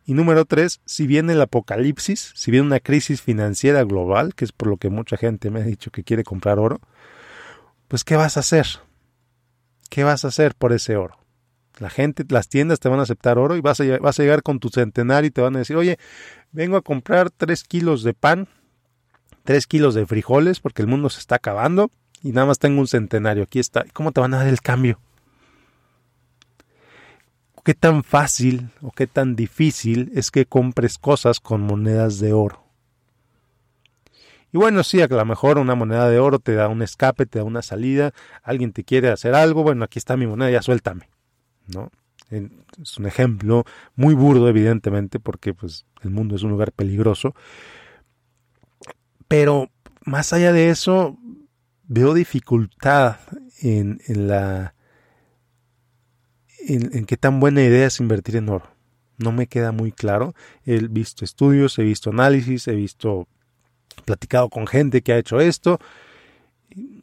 Y 0.03 0.15
número 0.15 0.45
tres, 0.45 0.81
si 0.83 1.05
viene 1.05 1.33
el 1.33 1.41
apocalipsis, 1.41 2.31
si 2.33 2.49
viene 2.49 2.65
una 2.65 2.79
crisis 2.79 3.21
financiera 3.21 3.83
global, 3.83 4.33
que 4.33 4.45
es 4.45 4.51
por 4.51 4.69
lo 4.69 4.77
que 4.77 4.89
mucha 4.89 5.15
gente 5.15 5.51
me 5.51 5.59
ha 5.59 5.63
dicho 5.63 5.91
que 5.91 6.03
quiere 6.03 6.23
comprar 6.23 6.57
oro, 6.57 6.81
pues 7.87 8.03
¿qué 8.03 8.15
vas 8.15 8.37
a 8.37 8.39
hacer? 8.39 8.65
¿Qué 9.91 10.03
vas 10.03 10.25
a 10.25 10.29
hacer 10.29 10.55
por 10.55 10.73
ese 10.73 10.97
oro? 10.97 11.19
La 11.77 11.91
gente, 11.91 12.25
las 12.29 12.49
tiendas 12.49 12.79
te 12.79 12.89
van 12.89 12.99
a 12.99 13.03
aceptar 13.03 13.37
oro 13.37 13.55
y 13.55 13.61
vas 13.61 13.79
a, 13.79 13.99
vas 13.99 14.19
a 14.19 14.23
llegar 14.23 14.41
con 14.41 14.59
tu 14.59 14.69
centenario 14.69 15.27
y 15.27 15.31
te 15.31 15.41
van 15.41 15.55
a 15.57 15.59
decir, 15.59 15.75
oye, 15.75 15.99
vengo 16.51 16.77
a 16.77 16.81
comprar 16.81 17.29
tres 17.29 17.63
kilos 17.63 18.01
de 18.01 18.15
pan, 18.15 18.47
tres 19.43 19.67
kilos 19.67 19.93
de 19.93 20.07
frijoles, 20.07 20.61
porque 20.61 20.81
el 20.81 20.87
mundo 20.87 21.11
se 21.11 21.19
está 21.19 21.35
acabando 21.35 21.91
y 22.23 22.31
nada 22.31 22.47
más 22.47 22.57
tengo 22.57 22.81
un 22.81 22.87
centenario, 22.87 23.43
aquí 23.43 23.59
está. 23.59 23.85
¿Cómo 23.93 24.11
te 24.11 24.19
van 24.19 24.33
a 24.33 24.37
dar 24.37 24.47
el 24.47 24.61
cambio? 24.61 24.99
Qué 27.65 27.73
tan 27.73 28.03
fácil 28.03 28.69
o 28.83 28.91
qué 28.91 29.07
tan 29.07 29.35
difícil 29.35 30.11
es 30.13 30.29
que 30.29 30.45
compres 30.45 30.99
cosas 30.99 31.39
con 31.39 31.61
monedas 31.61 32.19
de 32.19 32.31
oro. 32.31 32.63
Y 34.53 34.57
bueno, 34.57 34.83
sí, 34.83 35.01
a 35.01 35.07
lo 35.07 35.25
mejor 35.25 35.57
una 35.57 35.73
moneda 35.73 36.07
de 36.07 36.19
oro 36.19 36.37
te 36.37 36.53
da 36.53 36.69
un 36.69 36.83
escape, 36.83 37.25
te 37.25 37.39
da 37.39 37.43
una 37.43 37.63
salida, 37.63 38.13
alguien 38.43 38.71
te 38.71 38.83
quiere 38.83 39.09
hacer 39.09 39.33
algo, 39.33 39.63
bueno, 39.63 39.83
aquí 39.83 39.97
está 39.97 40.15
mi 40.15 40.27
moneda, 40.27 40.51
ya 40.51 40.61
suéltame, 40.61 41.09
¿no? 41.67 41.89
Es 42.29 42.97
un 42.97 43.07
ejemplo 43.07 43.65
muy 43.95 44.13
burdo, 44.13 44.47
evidentemente, 44.47 45.19
porque 45.19 45.53
pues, 45.55 45.85
el 46.03 46.11
mundo 46.11 46.35
es 46.35 46.43
un 46.43 46.51
lugar 46.51 46.71
peligroso. 46.71 47.35
Pero 49.27 49.71
más 50.05 50.33
allá 50.33 50.53
de 50.53 50.69
eso, 50.69 51.17
veo 51.87 52.13
dificultad 52.13 53.17
en, 53.59 53.99
en 54.07 54.27
la 54.27 54.75
en, 56.67 57.05
qué 57.05 57.17
tan 57.17 57.39
buena 57.39 57.61
idea 57.63 57.87
es 57.87 57.99
invertir 57.99 58.37
en 58.37 58.49
oro. 58.49 58.69
No 59.17 59.31
me 59.31 59.47
queda 59.47 59.71
muy 59.71 59.91
claro. 59.91 60.33
He 60.65 60.77
visto 60.87 61.23
estudios, 61.23 61.77
he 61.79 61.83
visto 61.83 62.09
análisis, 62.09 62.67
he 62.67 62.75
visto 62.75 63.27
platicado 64.03 64.49
con 64.49 64.67
gente 64.67 65.01
que 65.01 65.13
ha 65.13 65.17
hecho 65.17 65.39
esto. 65.39 65.79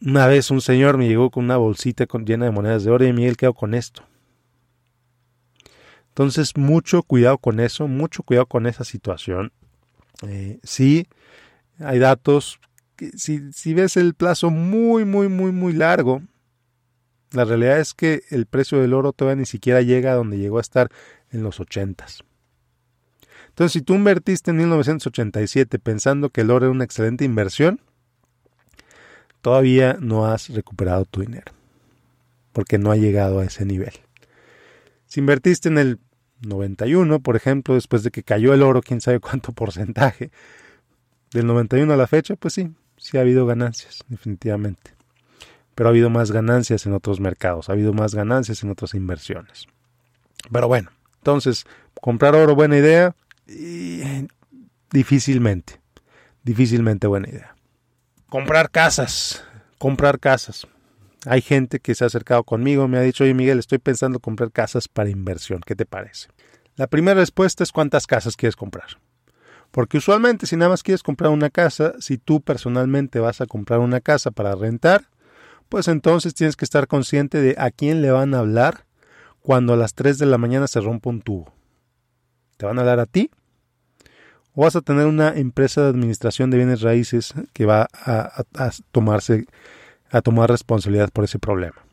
Una 0.03 0.27
vez 0.27 0.51
un 0.51 0.61
señor 0.61 0.99
me 0.99 1.09
llegó 1.09 1.31
con 1.31 1.45
una 1.45 1.57
bolsita 1.57 2.07
llena 2.25 2.45
de 2.45 2.51
monedas 2.51 2.85
de 2.85 2.91
oro 2.91 3.07
y 3.07 3.13
Miguel 3.13 3.37
quedó 3.37 3.55
con 3.55 3.75
esto. 3.75 4.03
Entonces, 6.09 6.59
mucho 6.59 7.03
cuidado 7.03 7.39
con 7.39 7.59
eso, 7.59 7.89
mucho 7.89 8.23
cuidado 8.23 8.45
con 8.45 8.67
esa 8.67 8.85
situación. 8.85 9.51
Eh, 10.29 10.59
sí, 10.63 11.07
hay 11.79 11.99
datos. 11.99 12.61
Que 12.97 13.13
si, 13.17 13.51
si 13.53 13.73
ves 13.73 13.97
el 13.97 14.13
plazo 14.13 14.51
muy, 14.51 15.07
muy, 15.07 15.29
muy, 15.29 15.53
muy 15.53 15.73
largo, 15.73 16.21
la 17.33 17.45
realidad 17.45 17.81
es 17.81 17.95
que 17.95 18.23
el 18.31 18.47
precio 18.47 18.81
del 18.81 18.95
oro 18.95 19.13
todavía 19.13 19.41
ni 19.41 19.47
siquiera 19.47 19.81
llega 19.81 20.13
a 20.13 20.17
donde 20.17 20.39
llegó 20.39 20.59
a 20.59 20.61
estar 20.61 20.91
en 21.31 21.43
los 21.43 21.61
80. 21.61 22.07
Entonces, 23.49 23.73
si 23.73 23.83
tú 23.83 23.95
invertiste 23.95 24.51
en 24.51 24.59
1987 24.59 25.79
pensando 25.79 26.31
que 26.31 26.43
el 26.43 26.51
oro 26.51 26.67
era 26.67 26.73
una 26.73 26.85
excelente 26.85 27.25
inversión, 27.25 27.81
todavía 29.41 29.97
no 30.01 30.27
has 30.27 30.49
recuperado 30.51 31.05
tu 31.05 31.21
dinero, 31.21 31.53
porque 32.53 32.79
no 32.79 32.91
ha 32.91 32.97
llegado 32.97 33.41
a 33.41 33.45
ese 33.45 33.65
nivel. 33.65 33.93
Si 35.07 35.21
invertiste 35.21 35.69
en 35.69 35.79
el 35.79 35.99
91, 36.41 37.21
por 37.21 37.37
ejemplo, 37.37 37.75
después 37.75 38.03
de 38.03 38.11
que 38.11 38.23
cayó 38.23 38.55
el 38.55 38.63
oro, 38.63 38.83
quién 38.83 39.01
sabe 39.01 39.21
cuánto 39.21 39.53
porcentaje, 39.53 40.31
del 41.33 41.47
91 41.47 41.93
a 41.93 41.97
la 41.97 42.07
fecha, 42.07 42.37
pues 42.37 42.55
sí, 42.55 42.71
sí 42.97 43.17
ha 43.17 43.23
habido 43.23 43.47
ganancias, 43.47 44.05
definitivamente 44.09 45.02
pero 45.75 45.89
ha 45.89 45.91
habido 45.91 46.11
más 46.11 46.31
ganancias 46.31 46.87
en 46.87 46.93
otros 46.93 47.21
mercados, 47.21 47.69
ha 47.69 47.73
habido 47.73 47.93
más 47.93 48.15
ganancias 48.15 48.63
en 48.63 48.71
otras 48.71 48.95
inversiones. 48.95 49.67
Pero 50.51 50.69
bueno, 50.69 50.91
entonces, 51.19 51.65
comprar 52.01 52.35
oro, 52.35 52.55
buena 52.55 52.77
idea, 52.77 53.15
y 53.47 54.03
difícilmente, 54.91 55.81
difícilmente 56.43 57.07
buena 57.07 57.29
idea. 57.29 57.55
Comprar 58.29 58.71
casas, 58.71 59.45
comprar 59.79 60.19
casas. 60.19 60.67
Hay 61.27 61.41
gente 61.41 61.79
que 61.79 61.95
se 61.95 62.05
ha 62.05 62.09
acercado 62.09 62.43
conmigo, 62.43 62.89
me 62.89 62.99
ha 62.99 63.03
dicho, 63.03 63.25
oye 63.25 63.35
Miguel, 63.35 63.59
estoy 63.59 63.79
pensando 63.79 64.19
comprar 64.19 64.51
casas 64.51 64.89
para 64.89 65.11
inversión, 65.11 65.61
¿qué 65.65 65.77
te 65.77 65.87
parece? 65.87 66.29
La 66.77 66.87
primera 66.87 67.21
respuesta 67.21 67.63
es 67.63 67.71
cuántas 67.71 68.07
casas 68.07 68.37
quieres 68.37 68.57
comprar. 68.57 68.99
Porque 69.71 69.99
usualmente 69.99 70.47
si 70.47 70.57
nada 70.57 70.71
más 70.71 70.83
quieres 70.83 71.03
comprar 71.03 71.31
una 71.31 71.51
casa, 71.51 71.95
si 72.01 72.19
tú 72.19 72.41
personalmente 72.41 73.21
vas 73.21 73.41
a 73.41 73.47
comprar 73.47 73.79
una 73.79 74.01
casa 74.01 74.31
para 74.31 74.55
rentar, 74.55 75.09
pues 75.73 75.89
entonces 75.89 76.35
tienes 76.35 76.55
que 76.55 76.67
estar 76.67 76.87
consciente 76.87 77.41
de 77.41 77.55
a 77.57 77.71
quién 77.71 78.03
le 78.03 78.11
van 78.11 78.35
a 78.35 78.41
hablar 78.41 78.85
cuando 79.41 79.73
a 79.73 79.77
las 79.79 79.95
3 79.95 80.19
de 80.19 80.27
la 80.27 80.37
mañana 80.37 80.67
se 80.67 80.83
rompa 80.83 81.09
un 81.09 81.23
tubo. 81.23 81.51
¿Te 82.59 82.67
van 82.67 82.77
a 82.77 82.83
hablar 82.83 83.01
a 83.01 83.07
ti? 83.07 83.31
¿O 84.53 84.65
vas 84.65 84.77
a 84.77 84.83
tener 84.83 85.07
una 85.07 85.31
empresa 85.31 85.81
de 85.81 85.89
administración 85.89 86.51
de 86.51 86.59
bienes 86.59 86.83
raíces 86.83 87.33
que 87.55 87.65
va 87.65 87.89
a, 87.91 88.45
tomarse, 88.91 89.47
a 90.11 90.21
tomar 90.21 90.51
responsabilidad 90.51 91.09
por 91.11 91.25
ese 91.25 91.39
problema? 91.39 91.87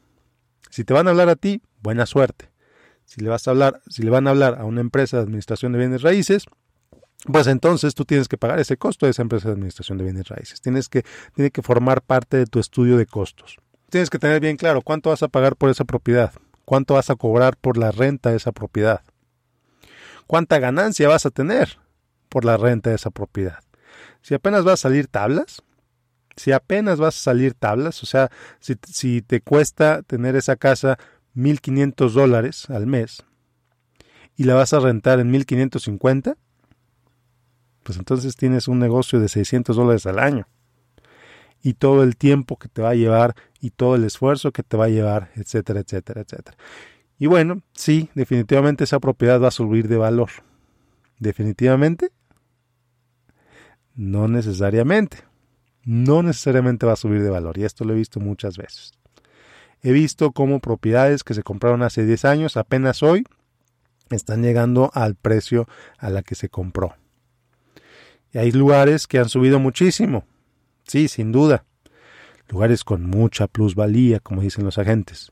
Si 0.69 0.83
te 0.83 0.93
van 0.93 1.07
a 1.07 1.11
hablar 1.11 1.29
a 1.29 1.37
ti, 1.37 1.61
buena 1.81 2.05
suerte. 2.05 2.51
Si 3.05 3.21
le 3.21 3.29
vas 3.29 3.47
a 3.47 3.51
hablar, 3.51 3.81
si 3.87 4.03
le 4.03 4.09
van 4.09 4.27
a 4.27 4.31
hablar 4.31 4.57
a 4.59 4.65
una 4.65 4.81
empresa 4.81 5.15
de 5.15 5.23
administración 5.23 5.71
de 5.71 5.79
bienes 5.79 6.01
raíces, 6.01 6.47
pues 7.31 7.47
entonces 7.47 7.95
tú 7.95 8.03
tienes 8.03 8.27
que 8.27 8.37
pagar 8.37 8.59
ese 8.59 8.75
costo 8.75 9.05
de 9.05 9.11
esa 9.11 9.21
empresa 9.21 9.47
de 9.47 9.53
administración 9.53 9.97
de 9.97 10.03
bienes 10.03 10.27
raíces. 10.27 10.59
Tienes 10.59 10.89
que, 10.89 11.05
tiene 11.33 11.49
que 11.49 11.61
formar 11.61 12.01
parte 12.01 12.35
de 12.35 12.45
tu 12.45 12.59
estudio 12.59 12.97
de 12.97 13.05
costos. 13.05 13.57
Tienes 13.89 14.09
que 14.09 14.19
tener 14.19 14.39
bien 14.39 14.57
claro 14.57 14.81
cuánto 14.81 15.09
vas 15.09 15.23
a 15.23 15.27
pagar 15.27 15.55
por 15.55 15.69
esa 15.69 15.83
propiedad, 15.83 16.33
cuánto 16.65 16.93
vas 16.93 17.09
a 17.09 17.15
cobrar 17.15 17.57
por 17.57 17.77
la 17.77 17.91
renta 17.91 18.29
de 18.29 18.37
esa 18.37 18.51
propiedad, 18.51 19.01
cuánta 20.27 20.59
ganancia 20.59 21.07
vas 21.07 21.25
a 21.25 21.31
tener 21.31 21.79
por 22.29 22.45
la 22.45 22.57
renta 22.57 22.91
de 22.91 22.97
esa 22.97 23.09
propiedad. 23.09 23.59
Si 24.21 24.35
apenas 24.35 24.63
vas 24.63 24.73
a 24.73 24.89
salir 24.89 25.07
tablas, 25.07 25.63
si 26.35 26.51
apenas 26.51 26.99
vas 26.99 27.17
a 27.17 27.21
salir 27.21 27.55
tablas, 27.55 28.03
o 28.03 28.05
sea, 28.05 28.29
si, 28.59 28.75
si 28.87 29.21
te 29.21 29.41
cuesta 29.41 30.03
tener 30.03 30.35
esa 30.35 30.55
casa 30.55 30.99
1.500 31.35 32.11
dólares 32.11 32.69
al 32.69 32.85
mes 32.85 33.25
y 34.35 34.43
la 34.43 34.53
vas 34.53 34.73
a 34.73 34.79
rentar 34.79 35.19
en 35.19 35.33
1.550, 35.33 36.37
pues 37.83 37.97
entonces 37.97 38.35
tienes 38.35 38.67
un 38.67 38.77
negocio 38.77 39.19
de 39.19 39.29
600 39.29 39.75
dólares 39.75 40.05
al 40.05 40.19
año. 40.19 40.47
Y 41.61 41.73
todo 41.73 42.03
el 42.03 42.15
tiempo 42.15 42.57
que 42.57 42.69
te 42.69 42.81
va 42.81 42.91
a 42.91 42.95
llevar 42.95 43.35
y 43.59 43.71
todo 43.71 43.95
el 43.95 44.03
esfuerzo 44.05 44.51
que 44.51 44.63
te 44.63 44.77
va 44.77 44.85
a 44.85 44.89
llevar, 44.89 45.31
etcétera, 45.35 45.81
etcétera, 45.81 46.21
etcétera. 46.21 46.57
Y 47.17 47.27
bueno, 47.27 47.61
sí, 47.73 48.09
definitivamente 48.15 48.85
esa 48.85 48.99
propiedad 48.99 49.41
va 49.41 49.49
a 49.49 49.51
subir 49.51 49.89
de 49.89 49.97
valor. 49.97 50.29
Definitivamente. 51.19 52.11
No 53.95 54.29
necesariamente. 54.29 55.17
No 55.83 56.23
necesariamente 56.23 56.85
va 56.85 56.93
a 56.93 56.97
subir 56.97 57.21
de 57.21 57.29
valor. 57.29 57.57
Y 57.57 57.65
esto 57.65 57.83
lo 57.83 57.93
he 57.93 57.97
visto 57.97 58.21
muchas 58.21 58.57
veces. 58.57 58.93
He 59.81 59.91
visto 59.91 60.31
cómo 60.31 60.59
propiedades 60.59 61.23
que 61.23 61.33
se 61.33 61.43
compraron 61.43 61.83
hace 61.83 62.05
10 62.05 62.25
años, 62.25 62.57
apenas 62.57 63.03
hoy, 63.03 63.25
están 64.09 64.41
llegando 64.41 64.91
al 64.93 65.15
precio 65.15 65.67
a 65.97 66.09
la 66.09 66.21
que 66.21 66.35
se 66.35 66.49
compró. 66.49 66.95
Y 68.31 68.37
hay 68.37 68.51
lugares 68.51 69.07
que 69.07 69.19
han 69.19 69.29
subido 69.29 69.59
muchísimo. 69.59 70.25
Sí, 70.89 71.07
sin 71.07 71.31
duda. 71.31 71.65
Lugares 72.49 72.83
con 72.83 73.05
mucha 73.05 73.47
plusvalía, 73.47 74.19
como 74.19 74.41
dicen 74.41 74.65
los 74.65 74.79
agentes. 74.79 75.31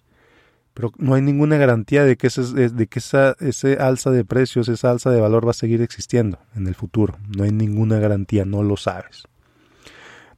Pero 0.76 0.92
no 1.00 1.16
hay 1.16 1.24
ninguna 1.24 1.58
garantía 1.58 2.04
de 2.04 2.16
que, 2.16 2.30
de 2.30 2.88
que 2.88 3.00
esa, 3.00 3.36
ese 3.40 3.78
alza 3.78 4.12
de 4.12 4.24
precios, 4.24 4.70
esa 4.70 4.92
alza 4.92 5.10
de 5.10 5.20
valor 5.20 5.48
va 5.48 5.52
a 5.52 5.56
seguir 5.56 5.82
existiendo 5.82 6.38
en 6.56 6.68
el 6.68 6.76
futuro. 6.76 7.18
No 7.36 7.44
hay 7.44 7.52
ninguna 7.52 7.98
garantía, 7.98 8.46
no 8.46 8.62
lo 8.62 8.78
sabes. 8.78 9.24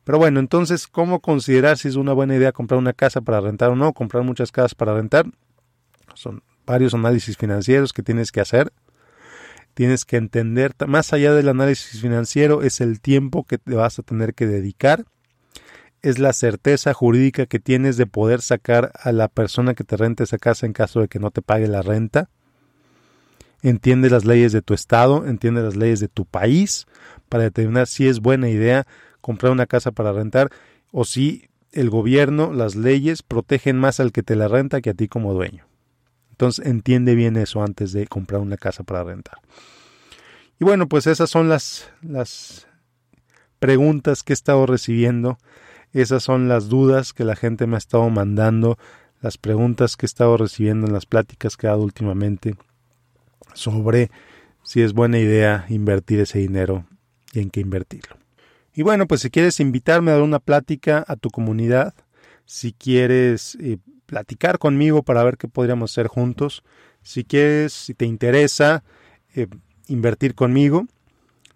Pero 0.06 0.18
bueno, 0.18 0.40
entonces, 0.40 0.88
¿cómo 0.88 1.20
considerar 1.20 1.78
si 1.78 1.90
es 1.90 1.96
una 1.98 2.14
buena 2.14 2.38
idea 2.38 2.54
comprar 2.54 2.78
una 2.78 2.94
casa 2.94 3.20
para 3.20 3.42
rentar 3.42 3.72
o 3.72 3.76
no? 3.76 3.92
Comprar 3.92 4.24
muchas 4.24 4.54
casas 4.54 4.74
para 4.74 4.94
rentar. 4.94 5.26
Son 6.14 6.42
varios 6.66 6.94
análisis 6.94 7.36
financieros 7.36 7.92
que 7.92 8.04
tienes 8.04 8.32
que 8.32 8.40
hacer. 8.40 8.72
Tienes 9.80 10.04
que 10.04 10.18
entender, 10.18 10.76
más 10.88 11.14
allá 11.14 11.34
del 11.34 11.48
análisis 11.48 12.02
financiero, 12.02 12.64
es 12.64 12.82
el 12.82 13.00
tiempo 13.00 13.46
que 13.46 13.58
te 13.58 13.76
vas 13.76 13.98
a 13.98 14.04
tener 14.04 14.34
que 14.34 14.46
dedicar. 14.46 15.06
Es 16.02 16.20
la 16.20 16.34
certeza 16.34 16.94
jurídica 16.94 17.46
que 17.46 17.60
tienes 17.60 17.96
de 17.96 18.06
poder 18.06 18.42
sacar 18.42 18.92
a 19.02 19.14
la 19.14 19.30
persona 19.30 19.76
que 19.76 19.86
te 19.86 19.96
rente 19.96 20.26
esa 20.26 20.38
casa 20.38 20.66
en 20.66 20.74
caso 20.74 21.00
de 21.00 21.08
que 21.08 21.20
no 21.20 21.32
te 21.32 21.42
pague 21.42 21.70
la 21.70 21.82
renta. 21.82 22.30
Entiende 23.62 24.10
las 24.10 24.26
leyes 24.26 24.52
de 24.52 24.62
tu 24.62 24.74
estado, 24.74 25.26
entiende 25.26 25.64
las 25.64 25.78
leyes 25.78 26.02
de 26.02 26.10
tu 26.10 26.26
país 26.26 26.86
para 27.30 27.46
determinar 27.46 27.88
si 27.88 28.06
es 28.10 28.20
buena 28.20 28.50
idea 28.50 28.86
comprar 29.22 29.54
una 29.54 29.66
casa 29.66 29.92
para 29.92 30.12
rentar 30.12 30.50
o 30.92 31.06
si 31.06 31.48
el 31.72 31.90
gobierno, 31.90 32.52
las 32.52 32.76
leyes 32.76 33.24
protegen 33.24 33.78
más 33.78 34.02
al 34.02 34.12
que 34.12 34.24
te 34.24 34.36
la 34.36 34.50
renta 34.50 34.82
que 34.82 34.90
a 34.90 34.94
ti 34.94 35.08
como 35.08 35.34
dueño. 35.34 35.69
Entonces 36.40 36.66
entiende 36.66 37.16
bien 37.16 37.36
eso 37.36 37.62
antes 37.62 37.92
de 37.92 38.08
comprar 38.08 38.40
una 38.40 38.56
casa 38.56 38.84
para 38.84 39.04
rentar. 39.04 39.40
Y 40.58 40.64
bueno, 40.64 40.88
pues 40.88 41.06
esas 41.06 41.30
son 41.30 41.50
las, 41.50 41.92
las 42.02 42.66
preguntas 43.60 44.24
que 44.24 44.32
he 44.32 44.36
estado 44.36 44.66
recibiendo, 44.66 45.38
esas 45.92 46.24
son 46.24 46.48
las 46.48 46.70
dudas 46.70 47.12
que 47.12 47.26
la 47.26 47.36
gente 47.36 47.68
me 47.68 47.76
ha 47.76 47.78
estado 47.78 48.10
mandando, 48.10 48.78
las 49.20 49.38
preguntas 49.38 49.98
que 49.98 50.06
he 50.06 50.08
estado 50.08 50.38
recibiendo 50.38 50.88
en 50.88 50.94
las 50.94 51.06
pláticas 51.06 51.58
que 51.58 51.68
he 51.68 51.72
dado 51.72 51.84
últimamente 51.84 52.56
sobre 53.54 54.10
si 54.64 54.82
es 54.82 54.94
buena 54.94 55.20
idea 55.20 55.66
invertir 55.68 56.22
ese 56.22 56.40
dinero 56.40 56.86
y 57.34 57.42
en 57.42 57.50
qué 57.50 57.60
invertirlo. 57.60 58.16
Y 58.74 58.84
bueno, 58.84 59.08
pues 59.08 59.20
si 59.20 59.30
quieres 59.30 59.60
invitarme 59.60 60.12
a 60.12 60.14
dar 60.14 60.24
una 60.24 60.40
plática 60.40 61.04
a 61.06 61.18
tu 61.18 61.32
comunidad, 61.32 61.96
si 62.46 62.72
quieres 62.72 63.58
eh, 63.60 63.80
platicar 64.10 64.58
conmigo 64.58 65.04
para 65.04 65.24
ver 65.24 65.38
qué 65.38 65.48
podríamos 65.48 65.92
hacer 65.92 66.08
juntos, 66.08 66.64
si 67.04 67.24
quieres, 67.24 67.74
si 67.74 67.94
te 67.94 68.06
interesa 68.06 68.84
eh, 69.36 69.46
invertir 69.88 70.34
conmigo, 70.34 70.88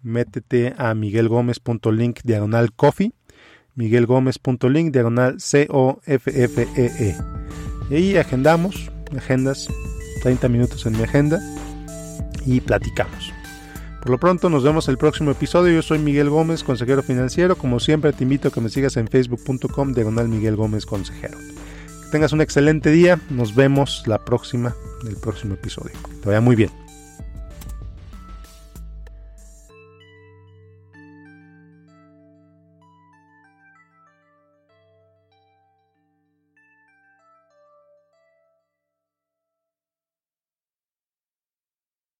métete 0.02 0.72
a 0.78 0.94
miguelgomez.link 0.94 2.20
diagonal 2.22 2.72
coffee, 2.72 3.12
miguelgomez.link 3.74 4.92
diagonal 4.92 5.40
C-O-F-F-E-E. 5.40 7.16
-E. 7.16 7.90
Y 7.90 7.94
ahí 7.94 8.16
agendamos, 8.16 8.92
agendas 9.16 9.68
30 10.22 10.48
minutos 10.48 10.86
en 10.86 10.96
mi 10.96 11.02
agenda 11.02 11.40
y 12.46 12.60
platicamos. 12.60 13.32
Por 14.00 14.10
lo 14.10 14.18
pronto 14.18 14.48
nos 14.48 14.62
vemos 14.62 14.88
el 14.88 14.96
próximo 14.96 15.32
episodio. 15.32 15.74
Yo 15.74 15.82
soy 15.82 15.98
Miguel 15.98 16.30
Gómez, 16.30 16.62
consejero 16.62 17.02
financiero. 17.02 17.56
Como 17.56 17.80
siempre 17.80 18.12
te 18.12 18.22
invito 18.22 18.48
a 18.48 18.50
que 18.52 18.60
me 18.60 18.68
sigas 18.68 18.96
en 18.96 19.08
facebook.com 19.08 19.92
diagonal 19.92 20.28
Miguel 20.28 20.54
Gómez 20.54 20.86
Consejero. 20.86 21.36
Tengas 22.14 22.32
un 22.32 22.40
excelente 22.40 22.92
día. 22.92 23.18
Nos 23.28 23.56
vemos 23.56 24.04
la 24.06 24.24
próxima, 24.24 24.76
el 25.04 25.16
próximo 25.16 25.54
episodio. 25.54 25.90
Te 26.22 26.28
vaya 26.28 26.40
muy 26.40 26.54
bien. 26.54 26.70